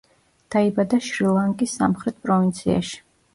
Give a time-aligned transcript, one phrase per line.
[0.53, 2.99] დაიბადა შრი-ლანკის სამხრეთ პროვინციაში.